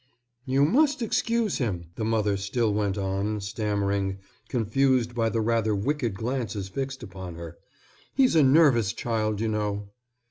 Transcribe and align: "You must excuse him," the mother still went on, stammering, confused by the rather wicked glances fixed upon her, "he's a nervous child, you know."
"You 0.47 0.65
must 0.65 1.03
excuse 1.03 1.59
him," 1.59 1.91
the 1.95 2.03
mother 2.03 2.35
still 2.35 2.73
went 2.73 2.97
on, 2.97 3.39
stammering, 3.39 4.17
confused 4.49 5.13
by 5.13 5.29
the 5.29 5.41
rather 5.41 5.75
wicked 5.75 6.15
glances 6.15 6.69
fixed 6.69 7.03
upon 7.03 7.35
her, 7.35 7.59
"he's 8.15 8.35
a 8.35 8.41
nervous 8.41 8.93
child, 8.93 9.39
you 9.39 9.47
know." 9.47 9.91